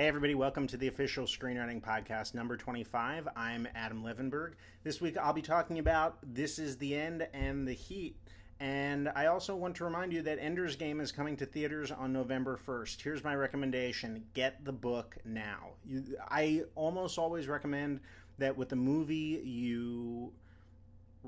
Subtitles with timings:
[0.00, 3.26] Hey, everybody, welcome to the official screenwriting podcast number 25.
[3.34, 4.52] I'm Adam Levenberg.
[4.84, 8.14] This week I'll be talking about This Is the End and The Heat.
[8.60, 12.12] And I also want to remind you that Ender's Game is coming to theaters on
[12.12, 13.02] November 1st.
[13.02, 15.70] Here's my recommendation get the book now.
[15.84, 17.98] You, I almost always recommend
[18.38, 20.30] that with the movie, you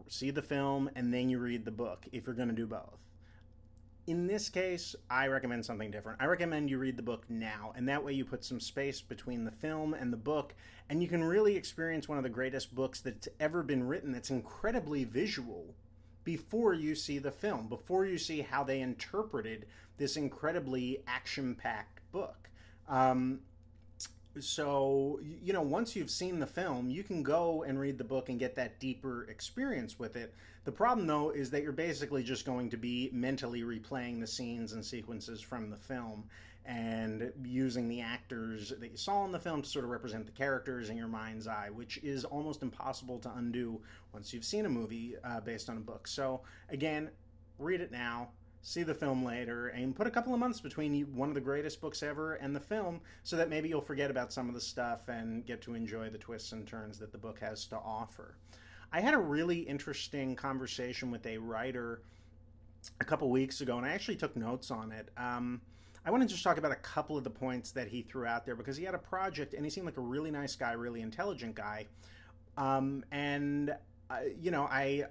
[0.06, 3.00] see the film and then you read the book if you're going to do both
[4.10, 6.20] in this case, I recommend something different.
[6.20, 9.44] I recommend you read the book now, and that way you put some space between
[9.44, 10.52] the film and the book,
[10.88, 14.30] and you can really experience one of the greatest books that's ever been written that's
[14.30, 15.76] incredibly visual
[16.24, 22.00] before you see the film, before you see how they interpreted this incredibly action packed
[22.10, 22.50] book.
[22.88, 23.38] Um,
[24.38, 28.28] so you know once you've seen the film you can go and read the book
[28.28, 30.34] and get that deeper experience with it.
[30.64, 34.72] The problem though is that you're basically just going to be mentally replaying the scenes
[34.72, 36.24] and sequences from the film
[36.64, 40.32] and using the actors that you saw in the film to sort of represent the
[40.32, 43.80] characters in your mind's eye which is almost impossible to undo
[44.12, 46.06] once you've seen a movie uh, based on a book.
[46.06, 47.10] So again
[47.58, 48.28] read it now
[48.62, 51.80] see the film later, and put a couple of months between one of the greatest
[51.80, 55.08] books ever and the film so that maybe you'll forget about some of the stuff
[55.08, 58.36] and get to enjoy the twists and turns that the book has to offer.
[58.92, 62.02] I had a really interesting conversation with a writer
[63.00, 65.08] a couple weeks ago, and I actually took notes on it.
[65.16, 65.60] Um,
[66.04, 68.46] I want to just talk about a couple of the points that he threw out
[68.46, 71.02] there because he had a project and he seemed like a really nice guy, really
[71.02, 71.86] intelligent guy.
[72.56, 73.74] Um, and
[74.40, 75.04] you know, I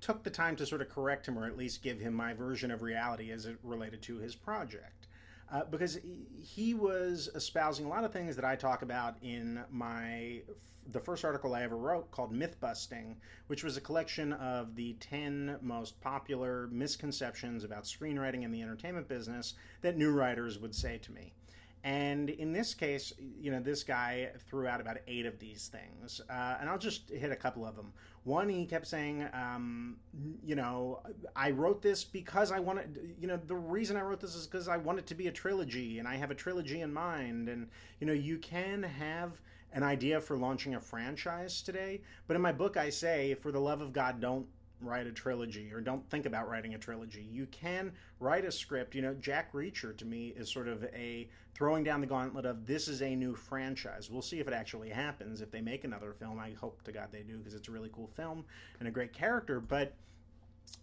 [0.00, 2.70] took the time to sort of correct him or at least give him my version
[2.70, 5.06] of reality as it related to his project.
[5.50, 5.98] Uh, because
[6.42, 10.42] he was espousing a lot of things that I talk about in my
[10.90, 14.94] the first article I ever wrote called Myth Busting, which was a collection of the
[15.00, 20.98] 10 most popular misconceptions about screenwriting in the entertainment business that new writers would say
[20.98, 21.34] to me.
[21.84, 26.20] And in this case, you know, this guy threw out about eight of these things.
[26.28, 27.92] Uh, and I'll just hit a couple of them.
[28.24, 29.96] One, he kept saying, um,
[30.44, 31.00] you know,
[31.36, 34.68] I wrote this because I wanted, you know, the reason I wrote this is because
[34.68, 37.48] I want it to be a trilogy and I have a trilogy in mind.
[37.48, 37.68] And,
[38.00, 39.40] you know, you can have
[39.72, 42.00] an idea for launching a franchise today.
[42.26, 44.46] But in my book, I say, for the love of God, don't
[44.80, 47.26] write a trilogy or don't think about writing a trilogy.
[47.30, 48.94] You can write a script.
[48.94, 52.66] You know, Jack Reacher to me is sort of a throwing down the gauntlet of
[52.66, 54.10] this is a new franchise.
[54.10, 55.40] We'll see if it actually happens.
[55.40, 57.90] If they make another film, I hope to God they do because it's a really
[57.92, 58.44] cool film
[58.78, 59.60] and a great character.
[59.60, 59.94] But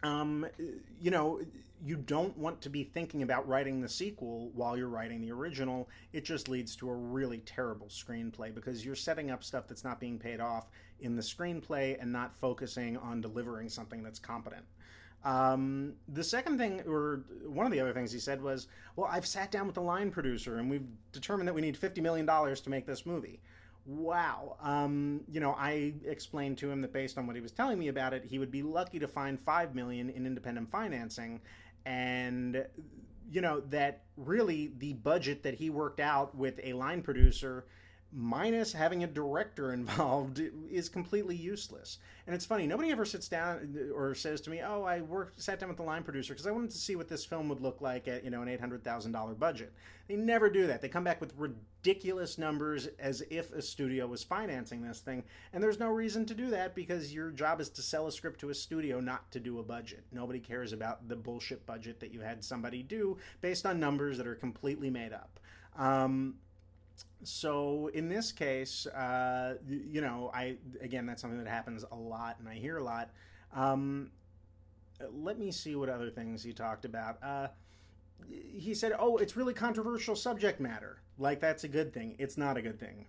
[0.03, 0.45] um,
[1.01, 1.41] you know,
[1.83, 5.89] you don't want to be thinking about writing the sequel while you're writing the original.
[6.13, 9.99] It just leads to a really terrible screenplay because you're setting up stuff that's not
[9.99, 10.69] being paid off
[10.99, 14.65] in the screenplay and not focusing on delivering something that's competent.
[15.23, 19.25] Um, the second thing, or one of the other things he said was, Well, I've
[19.25, 22.69] sat down with the line producer and we've determined that we need $50 million to
[22.69, 23.41] make this movie.
[23.85, 24.57] Wow.
[24.61, 27.87] Um, you know, I explained to him that based on what he was telling me
[27.89, 31.39] about it, he would be lucky to find five million in independent financing,
[31.85, 32.65] and
[33.29, 37.65] you know that really the budget that he worked out with a line producer
[38.11, 41.97] minus having a director involved is completely useless.
[42.25, 45.59] And it's funny, nobody ever sits down or says to me, "Oh, I worked sat
[45.59, 47.81] down with the line producer because I wanted to see what this film would look
[47.81, 49.73] like at, you know, an $800,000 budget."
[50.07, 50.81] They never do that.
[50.81, 55.63] They come back with ridiculous numbers as if a studio was financing this thing, and
[55.63, 58.49] there's no reason to do that because your job is to sell a script to
[58.49, 60.05] a studio, not to do a budget.
[60.11, 64.27] Nobody cares about the bullshit budget that you had somebody do based on numbers that
[64.27, 65.39] are completely made up.
[65.75, 66.35] Um,
[67.23, 72.37] so in this case, uh, you know, I again that's something that happens a lot,
[72.39, 73.09] and I hear a lot.
[73.53, 74.11] Um,
[75.11, 77.17] let me see what other things he talked about.
[77.23, 77.47] Uh,
[78.29, 81.01] he said, "Oh, it's really controversial subject matter.
[81.17, 82.15] Like that's a good thing.
[82.19, 83.05] It's not a good thing."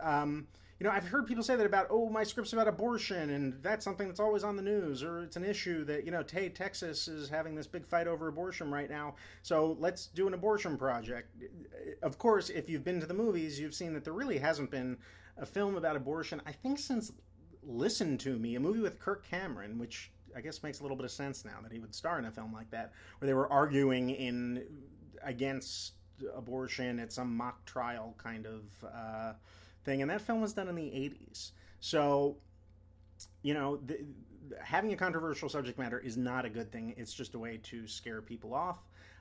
[0.00, 3.54] Um, you know, I've heard people say that about, oh, my script's about abortion, and
[3.62, 6.48] that's something that's always on the news, or it's an issue that, you know, hey,
[6.48, 10.78] Texas is having this big fight over abortion right now, so let's do an abortion
[10.78, 11.34] project.
[12.02, 14.98] Of course, if you've been to the movies, you've seen that there really hasn't been
[15.36, 17.12] a film about abortion, I think, since
[17.64, 21.04] Listen to Me, a movie with Kirk Cameron, which I guess makes a little bit
[21.04, 23.50] of sense now that he would star in a film like that, where they were
[23.52, 24.64] arguing in
[25.24, 25.94] against
[26.36, 28.62] abortion at some mock trial kind of.
[28.84, 29.32] Uh,
[29.84, 31.52] thing, and that film was done in the 80s.
[31.80, 32.36] So,
[33.42, 34.04] you know, the,
[34.60, 36.94] having a controversial subject matter is not a good thing.
[36.96, 38.78] It's just a way to scare people off.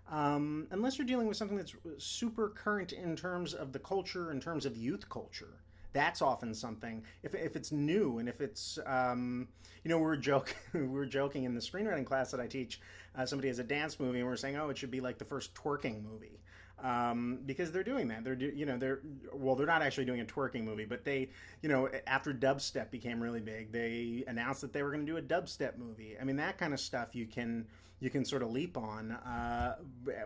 [0.09, 4.39] Um, unless you're dealing with something that's super current in terms of the culture, in
[4.39, 5.62] terms of youth culture.
[5.94, 7.04] That's often something.
[7.24, 9.48] If, if it's new and if it's, um,
[9.83, 10.56] you know, we are joking,
[10.94, 12.80] we are joking in the screenwriting class that I teach.
[13.18, 15.25] Uh, somebody has a dance movie and we're saying, oh, it should be like the
[15.25, 16.39] first twerking movie.
[16.83, 18.24] Um, because they're doing that.
[18.24, 19.01] They're do, you know they're
[19.33, 21.29] well they're not actually doing a twerking movie, but they
[21.62, 25.18] you know after dubstep became really big, they announced that they were going to do
[25.18, 26.15] a dubstep movie.
[26.19, 27.65] I mean that kind of stuff you can
[27.99, 29.11] you can sort of leap on.
[29.11, 29.75] Uh,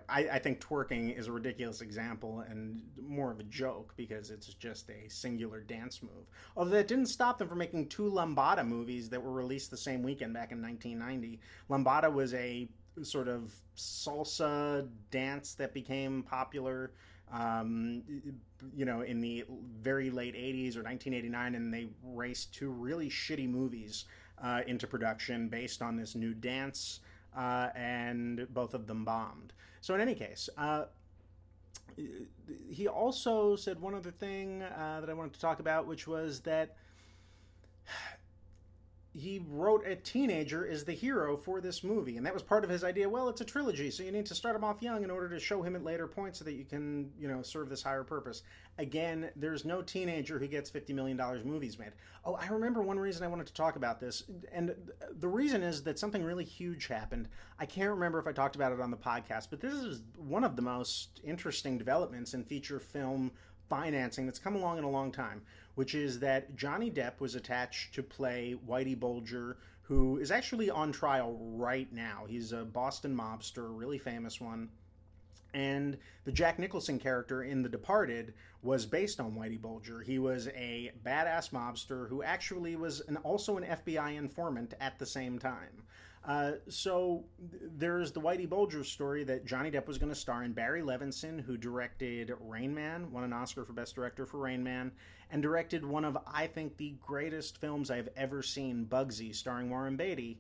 [0.10, 4.48] I, I, think twerking is a ridiculous example and more of a joke because it's
[4.56, 6.26] just a singular dance move.
[6.58, 10.04] Although that didn't stop them from making two Lambada movies that were released the same
[10.04, 11.40] weekend back in 1990.
[11.70, 12.68] Lambada was a
[13.04, 16.92] sort of salsa dance that became popular.
[17.32, 18.04] Um,
[18.76, 19.46] you know, in the
[19.82, 24.04] very late 80s or 1989, and they raced two really shitty movies
[24.44, 27.00] uh, into production based on this new dance
[27.36, 29.54] uh, and both of them bombed.
[29.82, 30.86] So, in any case, uh,
[32.70, 36.42] he also said one other thing uh, that I wanted to talk about, which was
[36.42, 36.78] that
[39.14, 42.70] he wrote a teenager as the hero for this movie, and that was part of
[42.70, 43.10] his idea.
[43.10, 45.40] Well, it's a trilogy, so you need to start him off young in order to
[45.40, 48.44] show him at later points so that you can, you know, serve this higher purpose.
[48.78, 51.92] Again, there's no teenager who gets fifty million dollars movies made.
[52.24, 54.74] Oh, I remember one reason I wanted to talk about this, and
[55.20, 57.28] the reason is that something really huge happened.
[57.60, 60.46] I can't remember if I talked about it on the podcast, but this is one
[60.46, 63.32] of the most interesting developments in feature film
[63.70, 65.42] financing that's come along in a long time
[65.82, 70.92] which is that Johnny Depp was attached to play Whitey Bulger, who is actually on
[70.92, 72.26] trial right now.
[72.28, 74.70] He's a Boston mobster, really famous one.
[75.56, 80.02] And the Jack Nicholson character in The Departed was based on Whitey Bulger.
[80.02, 85.08] He was a badass mobster who actually was an, also an FBI informant at the
[85.08, 85.82] same time.
[86.24, 87.24] Uh, so
[87.78, 90.54] there's the Whitey Bulger story that Johnny Depp was going to star in.
[90.54, 94.92] Barry Levinson, who directed Rain Man, won an Oscar for Best Director for Rain Man,
[95.32, 99.98] and directed one of, I think, the greatest films I've ever seen, Bugsy, starring Warren
[99.98, 100.38] Beatty,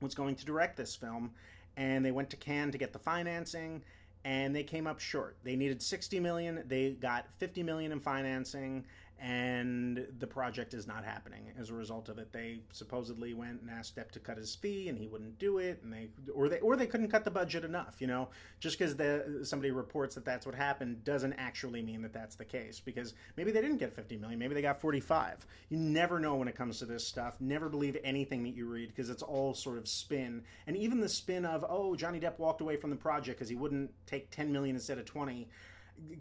[0.00, 1.32] was going to direct this film.
[1.76, 3.82] And they went to Cannes to get the financing,
[4.24, 5.36] and they came up short.
[5.42, 8.84] They needed 60 million, they got 50 million in financing
[9.24, 12.30] and the project is not happening as a result of it.
[12.30, 15.80] They supposedly went and asked Depp to cut his fee, and he wouldn't do it,
[15.82, 17.96] and they or they or they couldn't cut the budget enough.
[18.00, 18.28] You know,
[18.60, 22.80] just because somebody reports that that's what happened doesn't actually mean that that's the case.
[22.80, 25.46] Because maybe they didn't get 50 million, maybe they got 45.
[25.70, 27.40] You never know when it comes to this stuff.
[27.40, 31.08] Never believe anything that you read because it's all sort of spin, and even the
[31.08, 34.52] spin of oh Johnny Depp walked away from the project because he wouldn't take 10
[34.52, 35.48] million instead of 20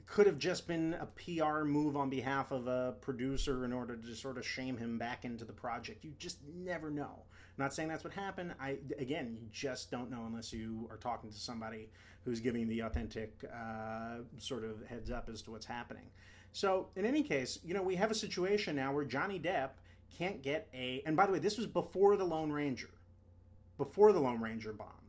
[0.06, 4.16] could have just been a PR move on behalf of a producer in order to
[4.16, 6.04] sort of shame him back into the project.
[6.04, 7.12] You just never know.
[7.16, 8.54] I'm not saying that's what happened.
[8.60, 11.90] I again, you just don't know unless you are talking to somebody
[12.25, 16.06] who's giving the authentic uh, sort of heads up as to what's happening.
[16.52, 19.72] So, in any case, you know, we have a situation now where Johnny Depp
[20.16, 21.02] can't get a.
[21.06, 22.92] And by the way, this was before the Lone Ranger,
[23.78, 25.03] before the Lone Ranger bomb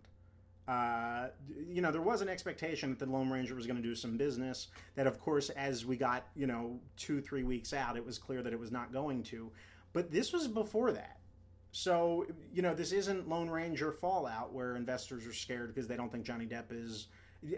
[0.67, 1.29] uh,
[1.69, 4.17] you know, there was an expectation that the Lone Ranger was going to do some
[4.17, 4.69] business.
[4.95, 8.43] That, of course, as we got, you know, two, three weeks out, it was clear
[8.43, 9.51] that it was not going to.
[9.93, 11.19] But this was before that.
[11.71, 16.11] So, you know, this isn't Lone Ranger Fallout where investors are scared because they don't
[16.11, 17.09] think Johnny Depp is.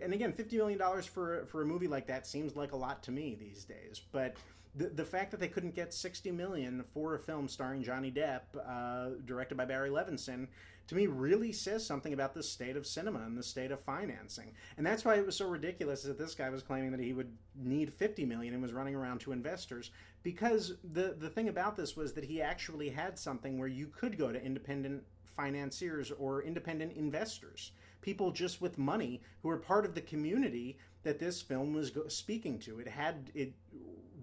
[0.02, 3.12] And again, $50 million for, for a movie like that seems like a lot to
[3.12, 4.00] me these days.
[4.10, 4.36] But
[4.74, 8.40] the, the fact that they couldn't get 60 million for a film starring Johnny Depp,
[8.66, 10.48] uh, directed by Barry Levinson,
[10.88, 14.52] to me really says something about the state of cinema and the state of financing.
[14.76, 17.32] And that's why it was so ridiculous that this guy was claiming that he would
[17.56, 19.90] need 50 million and was running around to investors
[20.22, 24.18] because the the thing about this was that he actually had something where you could
[24.18, 25.02] go to independent
[25.36, 31.18] financiers or independent investors people just with money who were part of the community that
[31.18, 33.52] this film was speaking to it had it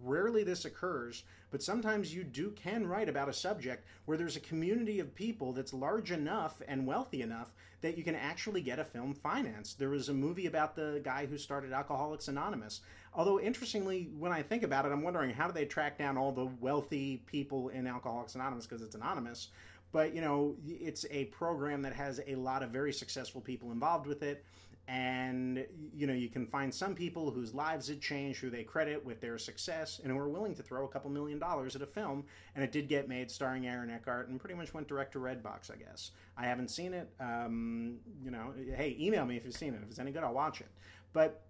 [0.04, 4.42] rarely this occurs, but sometimes you do can write about a subject where there's a
[4.42, 8.84] community of people that's large enough and wealthy enough that you can actually get a
[8.84, 9.78] film financed.
[9.78, 12.82] There was a movie about the guy who started Alcoholics Anonymous.
[13.14, 16.32] Although interestingly, when I think about it, I'm wondering how do they track down all
[16.32, 19.50] the wealthy people in Alcoholics Anonymous because it's anonymous.
[19.92, 24.08] But you know, it's a program that has a lot of very successful people involved
[24.08, 24.44] with it
[24.88, 29.04] and you know you can find some people whose lives had changed who they credit
[29.04, 31.86] with their success and who are willing to throw a couple million dollars at a
[31.86, 32.26] film.
[32.56, 35.72] And it did get made starring aaron eckhart and pretty much went direct to redbox
[35.72, 36.12] i guess.
[36.38, 37.10] I haven't seen it.
[37.20, 39.82] Um, you know hey email me if you've seen it.
[39.84, 40.70] If it's any good i'll watch it.
[41.14, 41.44] But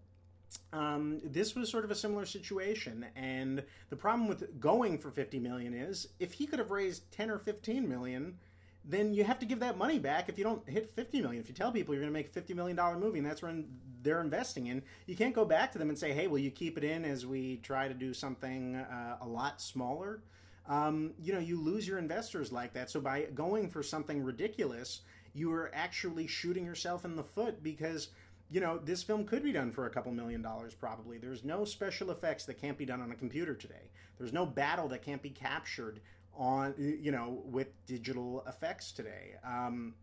[0.71, 3.05] um, this was sort of a similar situation.
[3.15, 7.29] And the problem with going for 50 million is if he could have raised 10
[7.29, 8.37] or 15 million
[8.85, 11.41] then you have to give that money back if you don't hit 50 million.
[11.41, 13.41] If you tell people you're going to make a 50 million dollar movie and that's
[13.41, 13.65] when
[14.01, 16.77] they're investing in, you can't go back to them and say, "Hey, will you keep
[16.77, 20.21] it in as we try to do something uh, a lot smaller?"
[20.67, 22.89] Um, you know, you lose your investors like that.
[22.89, 25.01] So by going for something ridiculous,
[25.33, 28.09] you are actually shooting yourself in the foot because
[28.51, 31.17] you know, this film could be done for a couple million dollars probably.
[31.17, 33.89] There's no special effects that can't be done on a computer today.
[34.19, 36.01] There's no battle that can't be captured
[36.35, 39.35] on, you know, with digital effects today.
[39.45, 39.93] Um,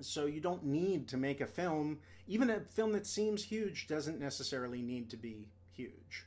[0.00, 1.98] so you don't need to make a film.
[2.26, 6.26] Even a film that seems huge doesn't necessarily need to be huge.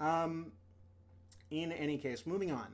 [0.00, 0.52] Um,
[1.50, 2.66] in any case, moving on.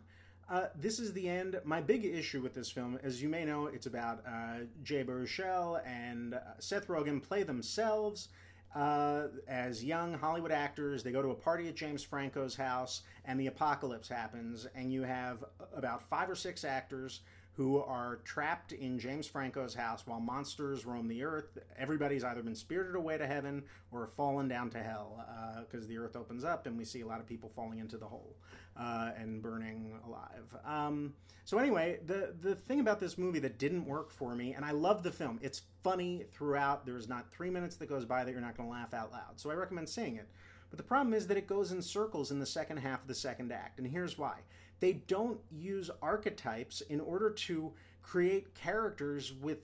[0.51, 1.59] Uh, this is the end.
[1.65, 5.81] My big issue with this film, as you may know, it's about uh, Jay Baruchel
[5.87, 8.29] and uh, Seth Rogen play themselves
[8.75, 11.03] uh, as young Hollywood actors.
[11.03, 15.03] They go to a party at James Franco's house, and the apocalypse happens, and you
[15.03, 15.45] have
[15.77, 17.21] about five or six actors
[17.55, 21.59] who are trapped in James Franco's house while monsters roam the earth.
[21.77, 25.23] Everybody's either been spirited away to heaven or fallen down to hell
[25.67, 27.99] because uh, the earth opens up and we see a lot of people falling into
[27.99, 28.37] the hole
[28.79, 30.57] uh, and burning alive.
[30.65, 31.13] Um,
[31.45, 34.71] so anyway, the the thing about this movie that didn't work for me, and I
[34.71, 35.39] love the film.
[35.43, 36.87] It's funny throughout.
[36.87, 39.39] There's not three minutes that goes by that you're not going to laugh out loud.
[39.39, 40.29] So I recommend seeing it.
[40.71, 43.15] But the problem is that it goes in circles in the second half of the
[43.15, 44.39] second act, and here's why
[44.83, 47.73] they don't use archetypes in order to
[48.03, 49.59] create characters with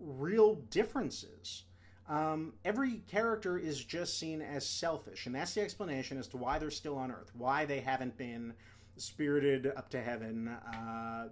[0.00, 1.64] real differences.
[2.08, 6.58] Um, every character is just seen as selfish, and that's the explanation as to why
[6.58, 8.54] they're still on Earth, why they haven't been
[8.96, 11.28] spirited up to heaven, uh,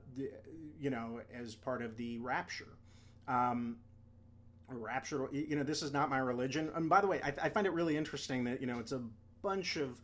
[0.78, 2.76] you know, as part of the rapture.
[3.26, 3.78] Um,
[4.68, 6.70] rapture, you know, this is not my religion.
[6.74, 9.00] And by the way, I, I find it really interesting that, you know, it's a
[9.40, 9.98] bunch of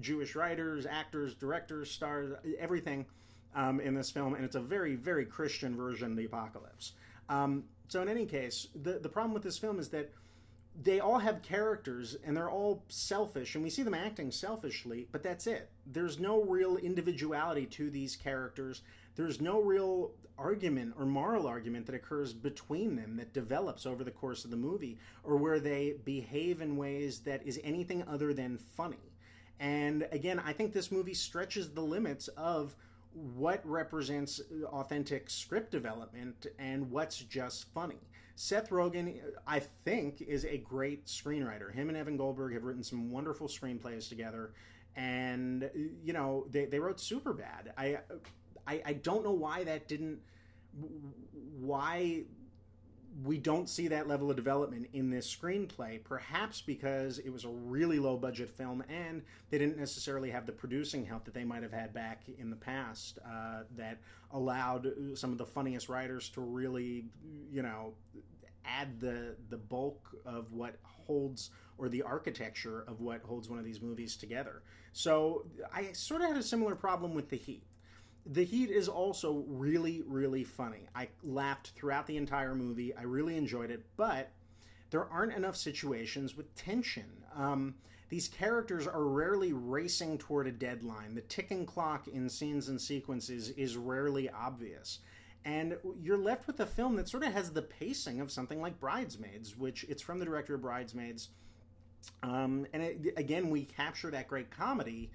[0.00, 3.06] Jewish writers, actors, directors, stars, everything
[3.54, 6.92] um, in this film, and it's a very, very Christian version of the apocalypse.
[7.28, 10.10] Um, so, in any case, the the problem with this film is that
[10.82, 15.22] they all have characters and they're all selfish, and we see them acting selfishly, but
[15.22, 15.70] that's it.
[15.86, 18.82] There's no real individuality to these characters.
[19.14, 24.10] There's no real argument or moral argument that occurs between them that develops over the
[24.10, 28.58] course of the movie, or where they behave in ways that is anything other than
[28.58, 29.13] funny.
[29.60, 32.74] And again, I think this movie stretches the limits of
[33.12, 38.00] what represents authentic script development and what's just funny.
[38.36, 41.72] Seth Rogen, I think, is a great screenwriter.
[41.72, 44.52] Him and Evan Goldberg have written some wonderful screenplays together,
[44.96, 45.70] and
[46.02, 47.68] you know they, they wrote Superbad.
[47.78, 47.98] I,
[48.66, 50.18] I I don't know why that didn't
[51.60, 52.24] why
[53.22, 57.48] we don't see that level of development in this screenplay, perhaps because it was a
[57.48, 61.62] really low budget film and they didn't necessarily have the producing help that they might
[61.62, 63.98] have had back in the past uh, that
[64.32, 67.04] allowed some of the funniest writers to really,
[67.52, 67.94] you know,
[68.64, 73.64] add the the bulk of what holds or the architecture of what holds one of
[73.64, 74.62] these movies together.
[74.92, 77.64] So I sort of had a similar problem with The Heat.
[78.26, 80.88] The Heat is also really, really funny.
[80.94, 82.94] I laughed throughout the entire movie.
[82.94, 84.30] I really enjoyed it, but
[84.90, 87.24] there aren't enough situations with tension.
[87.36, 87.74] Um,
[88.08, 91.14] these characters are rarely racing toward a deadline.
[91.14, 95.00] The ticking clock in scenes and sequences is rarely obvious.
[95.44, 98.80] And you're left with a film that sort of has the pacing of something like
[98.80, 101.30] Bridesmaids, which it's from the director of Bridesmaids.
[102.22, 105.10] Um, and it, again, we capture that great comedy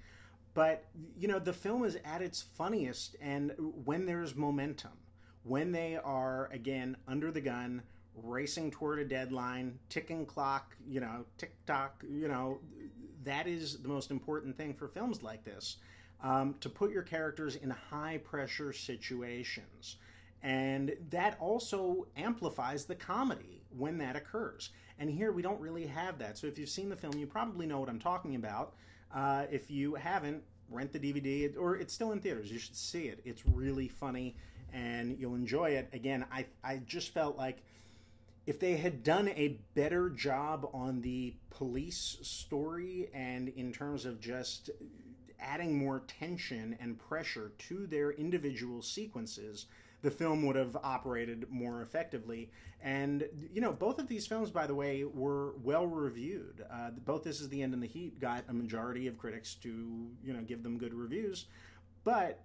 [0.54, 0.84] but
[1.18, 3.52] you know, the film is at its funniest, and
[3.84, 4.92] when there's momentum,
[5.44, 7.82] when they are again under the gun,
[8.14, 12.58] racing toward a deadline, ticking clock, you know, tick tock, you know,
[13.24, 15.76] that is the most important thing for films like this.
[16.22, 19.96] Um, to put your characters in high pressure situations.
[20.42, 24.70] And that also amplifies the comedy when that occurs.
[24.98, 26.36] And here we don't really have that.
[26.36, 28.74] So if you've seen the film, you probably know what I'm talking about.
[29.12, 32.50] Uh, if you haven't, rent the DVD, or it's still in theaters.
[32.50, 33.20] You should see it.
[33.24, 34.36] It's really funny,
[34.72, 35.88] and you'll enjoy it.
[35.92, 37.58] Again, I I just felt like
[38.46, 44.20] if they had done a better job on the police story and in terms of
[44.20, 44.70] just
[45.38, 49.66] adding more tension and pressure to their individual sequences
[50.02, 52.50] the film would have operated more effectively.
[52.82, 56.64] And, you know, both of these films, by the way, were well reviewed.
[56.70, 59.68] Uh, both This Is the End and The Heat got a majority of critics to,
[60.24, 61.46] you know, give them good reviews.
[62.02, 62.42] But,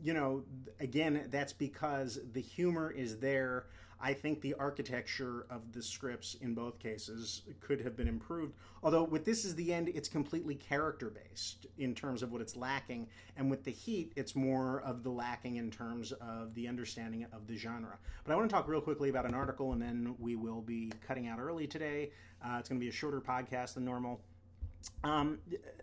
[0.00, 0.44] you know,
[0.78, 3.66] again, that's because the humor is there.
[4.04, 8.54] I think the architecture of the scripts in both cases could have been improved.
[8.82, 12.56] Although with This Is the End, it's completely character based in terms of what it's
[12.56, 13.06] lacking.
[13.36, 17.46] And with The Heat, it's more of the lacking in terms of the understanding of
[17.46, 17.96] the genre.
[18.24, 20.92] But I want to talk real quickly about an article, and then we will be
[21.06, 22.10] cutting out early today.
[22.44, 24.20] Uh, it's going to be a shorter podcast than normal.
[25.04, 25.38] Um,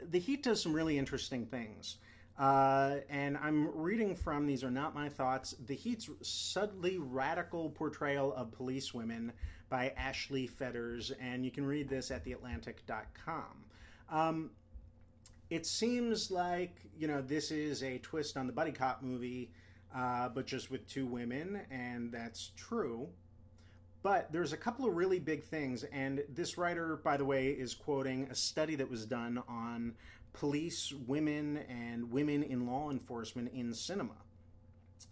[0.09, 1.99] the Heat does some really interesting things.
[2.39, 5.55] Uh, and I'm reading from these are not my thoughts.
[5.65, 9.33] The Heat's subtly radical portrayal of police women
[9.69, 13.65] by Ashley Fetters, and you can read this at theatlantic.com.
[14.09, 14.51] Um,
[15.49, 19.51] it seems like, you know, this is a twist on the buddy cop movie,
[19.93, 23.09] uh, but just with two women, and that's true.
[24.01, 27.73] But there's a couple of really big things, and this writer, by the way, is
[27.75, 29.95] quoting a study that was done on
[30.33, 34.15] police, women, and women in law enforcement in cinema.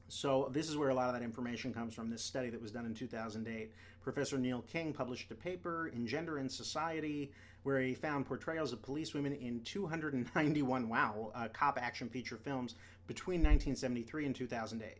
[0.09, 2.09] So, this is where a lot of that information comes from.
[2.09, 3.71] This study that was done in 2008.
[4.01, 7.31] Professor Neal King published a paper in Gender and Society
[7.63, 12.75] where he found portrayals of police women in 291, wow, uh, cop action feature films
[13.07, 14.97] between 1973 and 2008.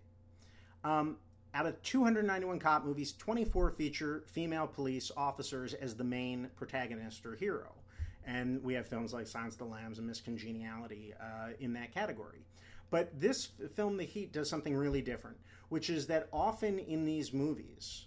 [0.83, 1.15] Um,
[1.53, 7.35] out of 291 cop movies, 24 feature female police officers as the main protagonist or
[7.35, 7.73] hero.
[8.27, 11.93] And we have films like Silence of the Lambs and Miss Congeniality uh, in that
[11.93, 12.45] category.
[12.89, 15.37] But this film, The Heat, does something really different,
[15.69, 18.05] which is that often in these movies,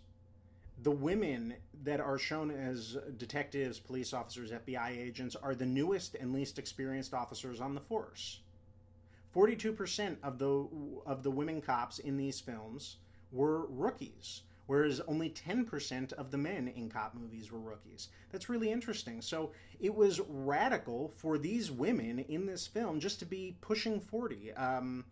[0.83, 6.33] the women that are shown as detectives, police officers, FBI agents are the newest and
[6.33, 8.41] least experienced officers on the force.
[9.35, 10.67] 42% of the
[11.07, 12.97] of the women cops in these films
[13.31, 18.07] were rookies whereas only 10% of the men in cop movies were rookies.
[18.31, 19.21] That's really interesting.
[19.21, 19.51] So
[19.81, 24.53] it was radical for these women in this film just to be pushing 40.
[24.53, 25.05] Um,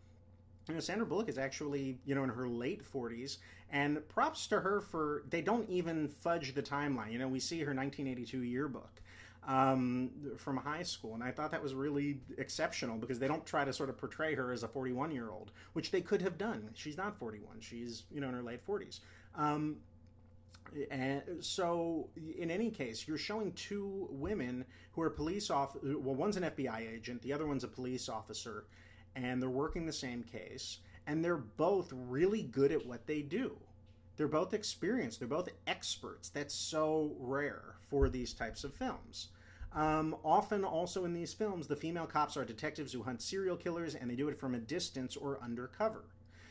[0.68, 3.38] you know, Sandra Bullock is actually, you know, in her late 40s,
[3.72, 7.10] and props to her for they don't even fudge the timeline.
[7.10, 9.00] You know, we see her 1982 yearbook
[9.48, 13.64] um, from high school, and I thought that was really exceptional because they don't try
[13.64, 16.70] to sort of portray her as a 41 year old, which they could have done.
[16.74, 19.00] She's not 41; she's you know in her late 40s.
[19.34, 19.76] Um,
[20.90, 25.76] and so, in any case, you're showing two women who are police off.
[25.82, 28.64] Well, one's an FBI agent, the other one's a police officer,
[29.16, 33.56] and they're working the same case, and they're both really good at what they do.
[34.16, 35.20] They're both experienced.
[35.20, 36.28] They're both experts.
[36.28, 39.28] That's so rare for these types of films.
[39.72, 43.94] Um, often, also in these films, the female cops are detectives who hunt serial killers,
[43.94, 46.04] and they do it from a distance or undercover.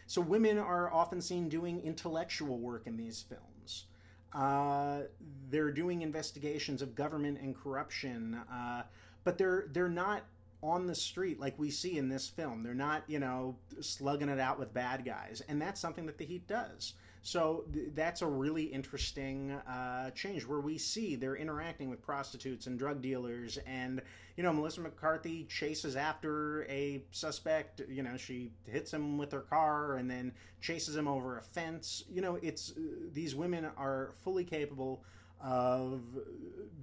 [0.07, 3.85] So women are often seen doing intellectual work in these films.
[4.33, 5.01] Uh,
[5.49, 8.83] they're doing investigations of government and corruption, uh,
[9.23, 10.23] but they're they're not
[10.63, 12.63] on the street like we see in this film.
[12.63, 16.25] They're not, you know, slugging it out with bad guys, and that's something that the
[16.25, 16.93] Heat does.
[17.27, 22.67] So th- that's a really interesting uh, change where we see they're interacting with prostitutes
[22.67, 24.01] and drug dealers, and
[24.37, 27.81] you know Melissa McCarthy chases after a suspect.
[27.89, 32.05] You know she hits him with her car and then chases him over a fence.
[32.09, 35.03] You know it's uh, these women are fully capable
[35.43, 35.99] of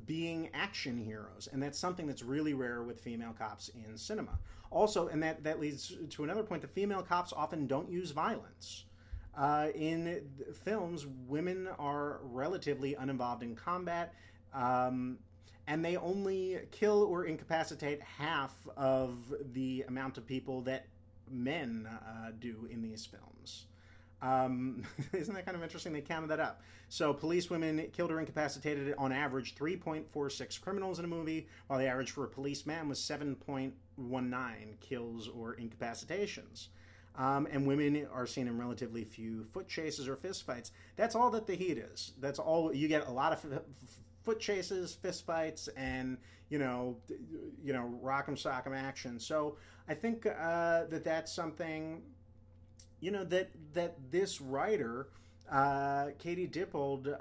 [0.05, 4.39] being action heroes and that's something that's really rare with female cops in cinema
[4.71, 8.85] also and that that leads to another point the female cops often don't use violence
[9.37, 10.23] uh, in
[10.65, 14.15] films, women are relatively uninvolved in combat,
[14.53, 15.19] um,
[15.67, 19.17] and they only kill or incapacitate half of
[19.53, 20.87] the amount of people that
[21.31, 23.67] men uh, do in these films.
[24.23, 25.93] Um, isn't that kind of interesting?
[25.93, 26.63] They counted that up.
[26.89, 31.87] So, police women killed or incapacitated on average 3.46 criminals in a movie, while the
[31.87, 33.73] average for a policeman was 7.19
[34.81, 36.69] kills or incapacitations.
[37.17, 40.73] Um, and women are seen in relatively few foot chases or fist fights.
[40.97, 42.13] That's all that the heat is.
[42.21, 43.07] That's all you get.
[43.07, 43.63] A lot of f-
[44.25, 46.97] foot chases, fist fights, and you know,
[47.63, 49.21] you know, rock'em sock'em action.
[49.21, 49.57] So
[49.89, 52.03] I think uh, that that's something,
[53.01, 55.09] you know, that that this writer,
[55.51, 57.19] uh, Katie Dippold, uh,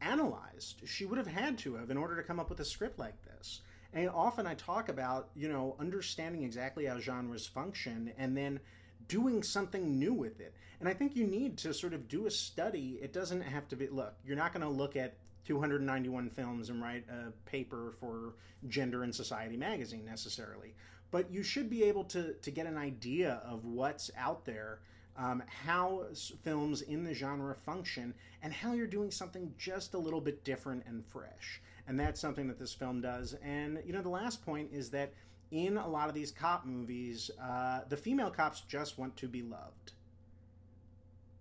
[0.00, 0.82] analyzed.
[0.86, 3.22] She would have had to have in order to come up with a script like
[3.22, 3.60] this.
[3.92, 8.60] And often I talk about, you know, understanding exactly how genres function and then
[9.08, 10.54] doing something new with it.
[10.80, 12.98] And I think you need to sort of do a study.
[13.02, 16.82] It doesn't have to be, look, you're not going to look at 291 films and
[16.82, 18.34] write a paper for
[18.68, 20.74] Gender and Society magazine necessarily.
[21.10, 24.80] But you should be able to, to get an idea of what's out there,
[25.18, 26.06] um, how
[26.42, 30.84] films in the genre function, and how you're doing something just a little bit different
[30.86, 33.34] and fresh and that's something that this film does.
[33.42, 35.12] And you know, the last point is that
[35.50, 39.42] in a lot of these cop movies, uh, the female cops just want to be
[39.42, 39.92] loved.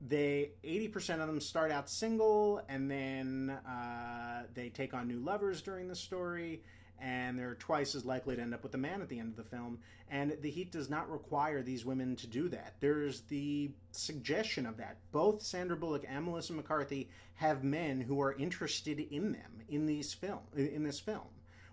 [0.07, 5.61] They 80% of them start out single, and then uh, they take on new lovers
[5.61, 6.61] during the story
[7.01, 9.35] and they're twice as likely to end up with a man at the end of
[9.35, 9.79] the film.
[10.09, 12.75] And The Heat does not require these women to do that.
[12.79, 14.97] There's the suggestion of that.
[15.11, 20.13] Both Sandra Bullock and Melissa McCarthy have men who are interested in them in these
[20.13, 21.27] film in this film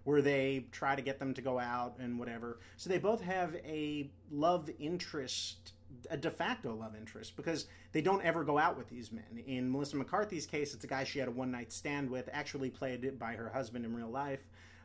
[0.04, 2.60] where they try to get them to go out and whatever.
[2.78, 5.72] So they both have a love interest
[6.10, 9.42] a de facto love interest because they don't ever go out with these men.
[9.46, 12.70] In Melissa McCarthy's case, it's a guy she had a one night stand with, actually
[12.70, 14.40] played by her husband in real life.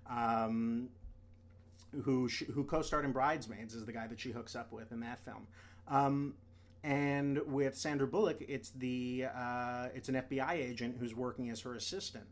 [0.10, 0.90] Um,
[2.04, 5.24] who who co-starred in Bridesmaids is the guy that she hooks up with in that
[5.24, 5.48] film.
[5.88, 6.34] Um,
[6.84, 11.76] and with Sandra Bullock, it's the uh, it's an FBI agent who's working as her
[11.76, 12.28] assistant.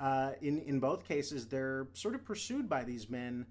[0.00, 3.46] Uh, in in both cases, they're sort of pursued by these men,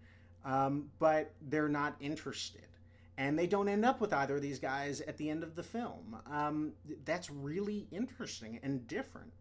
[0.46, 2.66] um, but they're not interested,
[3.18, 5.64] and they don't end up with either of these guys at the end of the
[5.64, 6.18] film.
[6.32, 6.74] Um,
[7.06, 9.32] that's really interesting and different.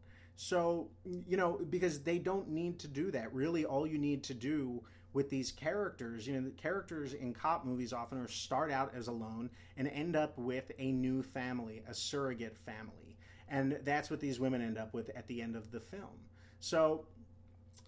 [0.40, 3.34] So you know because they don't need to do that.
[3.34, 6.28] Really, all you need to do with these characters.
[6.28, 10.14] You know, the characters in cop movies often are start out as alone and end
[10.14, 13.18] up with a new family, a surrogate family.
[13.48, 16.28] And that's what these women end up with at the end of the film.
[16.60, 17.06] So,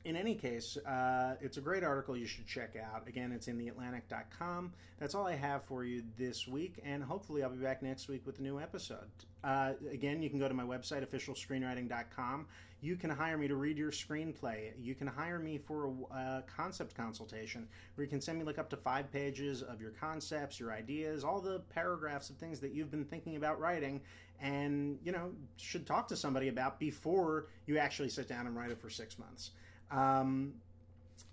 [0.04, 3.06] in any case, uh, it's a great article you should check out.
[3.06, 4.72] Again, it's in theatlantic.com.
[4.98, 8.26] That's all I have for you this week, and hopefully, I'll be back next week
[8.26, 9.06] with a new episode.
[9.42, 12.46] Uh, again, you can go to my website, officialscreenwriting.com.
[12.82, 14.72] You can hire me to read your screenplay.
[14.80, 18.58] You can hire me for a, a concept consultation where you can send me like
[18.58, 22.72] up to five pages of your concepts, your ideas, all the paragraphs of things that
[22.72, 24.00] you've been thinking about writing
[24.40, 28.70] and, you know, should talk to somebody about before you actually sit down and write
[28.70, 29.50] it for six months.
[29.90, 30.54] Um,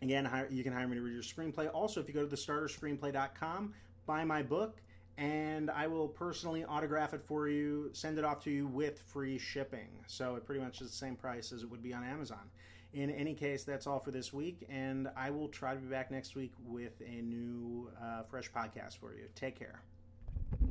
[0.02, 1.70] again, you can hire me to read your screenplay.
[1.74, 3.74] Also, if you go to thestarterscreenplay.com,
[4.06, 4.82] buy my book
[5.18, 9.40] and I will personally autograph it for you, send it off to you with free
[9.40, 9.90] shipping.
[10.06, 12.50] So it pretty much is the same price as it would be on Amazon.
[12.94, 16.10] In any case, that's all for this week, and I will try to be back
[16.10, 19.26] next week with a new, uh, fresh podcast for you.
[19.36, 19.82] Take care.